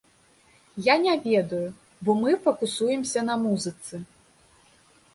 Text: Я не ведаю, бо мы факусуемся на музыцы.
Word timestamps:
Я 0.85 0.95
не 1.03 1.15
ведаю, 1.25 1.69
бо 2.03 2.17
мы 2.23 2.35
факусуемся 2.49 3.27
на 3.31 3.39
музыцы. 3.47 4.05